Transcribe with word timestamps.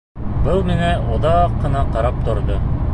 Был 0.47 0.63
миңә 0.69 0.89
оҙаҡ 1.17 1.61
ҡына 1.67 1.87
ҡарап 1.95 2.29
торҙо. 2.31 2.63